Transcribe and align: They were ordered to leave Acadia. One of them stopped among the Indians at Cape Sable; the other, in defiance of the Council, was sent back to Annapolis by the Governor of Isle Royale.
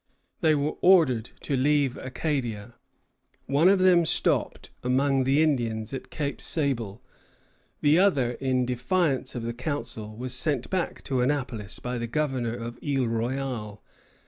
They 0.39 0.55
were 0.55 0.77
ordered 0.81 1.29
to 1.41 1.55
leave 1.55 1.95
Acadia. 1.95 2.73
One 3.45 3.69
of 3.69 3.77
them 3.77 4.03
stopped 4.03 4.71
among 4.81 5.25
the 5.25 5.43
Indians 5.43 5.93
at 5.93 6.09
Cape 6.09 6.41
Sable; 6.41 7.03
the 7.81 7.99
other, 7.99 8.31
in 8.31 8.65
defiance 8.65 9.35
of 9.35 9.43
the 9.43 9.53
Council, 9.53 10.15
was 10.17 10.33
sent 10.33 10.71
back 10.71 11.03
to 11.03 11.21
Annapolis 11.21 11.77
by 11.77 11.99
the 11.99 12.07
Governor 12.07 12.55
of 12.55 12.79
Isle 12.83 13.05
Royale. 13.05 13.83